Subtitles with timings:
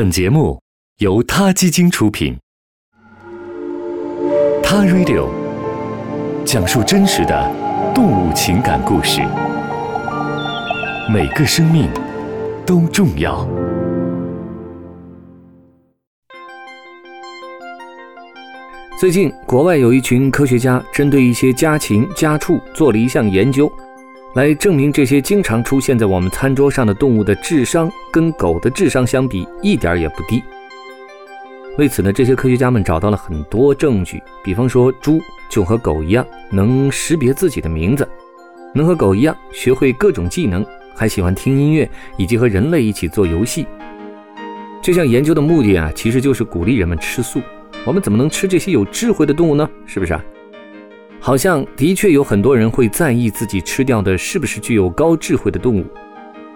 [0.00, 0.58] 本节目
[1.00, 2.34] 由他基金出品，
[4.62, 5.28] 《他 Radio》
[6.42, 7.54] 讲述真实的
[7.94, 9.20] 动物情感故事，
[11.12, 11.86] 每个生命
[12.64, 13.46] 都重要。
[18.98, 23.70] 最近，国外有一群科学家针对一些家禽、家畜做了一项研究，
[24.34, 30.40] 来证明这些经常出现在我们餐桌上的动物的智商跟狗的智商相比一点也不低。
[31.76, 35.20] 为此呢，这些科学家们找到了很多证据，比方说，猪
[35.50, 38.08] 就和狗一样能识别自己的名字，
[38.72, 43.66] 能和狗一样学会各种技能，还喜欢听音乐，以及和人类一起做游戏。
[44.80, 47.40] 这项研究的目的啊，其实就是鼓励人们吃素。
[47.84, 49.68] 我们怎么能吃这些有智慧的动物呢？
[49.86, 50.24] 是不是啊？
[51.22, 55.84] 好像的确有很多人会在意自己吃掉的是不是具有高智慧的动物。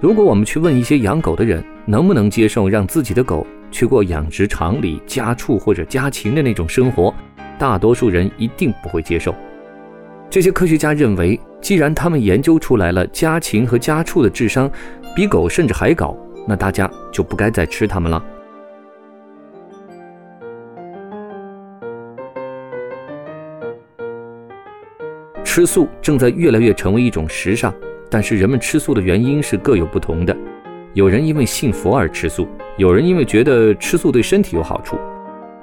[0.00, 7.14] 如果我们去问一些养狗的人，能不能接受让自己的狗去过养殖场里家畜或者家禽的那种生活，
[7.58, 9.34] 大多数人一定不会接受。
[10.30, 14.70] 这些科学家认为，既然他们研究出来了家禽和家畜的智商
[15.14, 16.16] 比狗甚至还高，
[16.48, 18.24] 那大家就不该再吃它们了。
[25.56, 27.72] 吃素正在越来越成为一种时尚，
[28.10, 30.36] 但是人们吃素的原因是各有不同的。
[30.92, 34.98] 有人因为信佛而吃素，有人因为觉得吃素对身体有好处，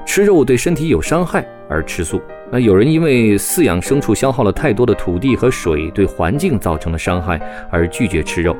[0.04, 2.20] 吃肉对身体有伤害而吃素。
[2.52, 8.58] 那有人因为饲养牲畜消耗了太多的土地和水，对环境造成了伤害而拒绝吃肉。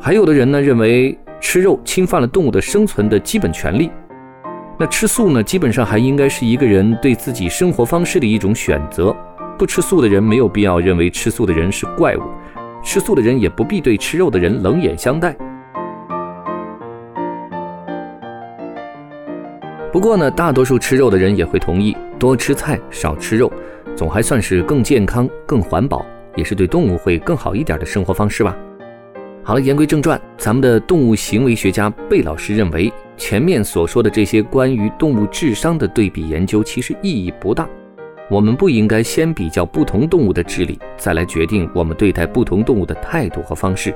[0.00, 3.90] 还有的人呢认为吃肉侵犯了动物的生存的基本权利。
[4.78, 9.14] 那吃素呢，基本上还应该是一个人对自己生活方式的一种选择。
[9.58, 12.22] 不吃素的人没有必要认为吃素的人是怪物，
[12.82, 15.36] 吃素的人也不必对吃肉的人冷眼相待。
[19.92, 23.52] 不过呢，大多数吃肉的人也会同意多吃菜少吃肉，
[23.94, 28.56] 总还算是更健康、更环保，也是对动物会更好一点的生活方式吧。
[29.44, 37.68] 好了，言归正传，咱们的动物行为学家贝老师认为，前面所说的这些关于动物智商的对比研究其实意义不大。
[38.30, 43.94] 我们不应该先比较不同动物的智力，再来决定我们对待不同动物的态度和方式。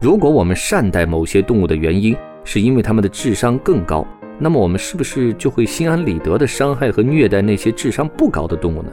[0.00, 4.06] 如果我们善待某些动物的原因是因为它们的智商更高，
[4.38, 8.90] 那么我们是不是就会心安理得地伤害和虐待那些智商不高的动物呢？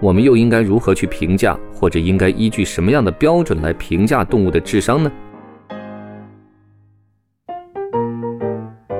[0.00, 5.12] 我们又应该如何去评价，或者应该依据什么样的标准来评价动物的智商呢？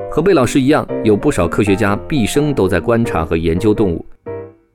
[0.09, 4.07] 和贝老师一样，有不少科学家毕生都在观察和研究动物。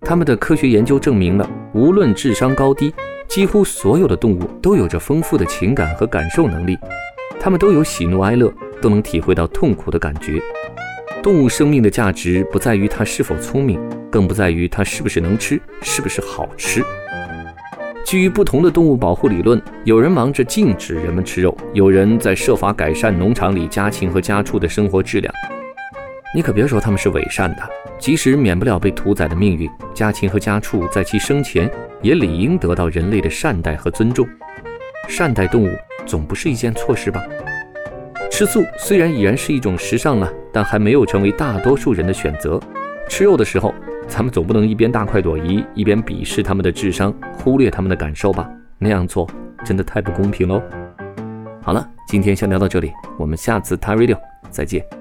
[0.03, 2.93] 他们的科学研究证明了，无论智商高低，
[3.27, 6.77] 几乎所有的动物都有着丰富的情感和感受能力。
[7.39, 8.51] 它们都有喜怒哀乐，
[8.81, 10.41] 都能体会到痛苦的感觉。
[11.21, 13.79] 动物生命的价值不在于它是否聪明，
[14.09, 16.83] 更不在于它是不是能吃，是不是好吃。
[18.03, 25.33] 基于不同的动物保护理论，有人忙着禁止人们吃肉，有人在设法改善农场里家禽和家畜的生活质量。
[26.33, 27.61] 你可别说他们是伪善的，
[27.99, 31.69] 即使免不了被屠宰的命运，家禽和家畜在其生前
[32.01, 34.25] 也理应得到人类的善待和尊重。
[35.09, 35.75] 善待动物
[36.05, 37.21] 总不是一件错事吧？
[38.31, 42.57] 吃素虽然已然是一种时尚了，但还没有成为大多数人的选择。
[43.09, 43.73] 吃肉的时候，
[44.07, 48.49] 咱们总不能一边大快朵颐，一边鄙视他们的智商，忽略他们的感受吧？
[48.77, 49.29] 那样做
[49.65, 50.63] 真的太不公平喽。
[51.61, 52.89] 好了，今天先聊到这里，
[53.19, 54.17] 我们下次 Taradio
[54.49, 55.00] 再见。